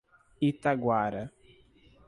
[0.47, 1.29] Itaguara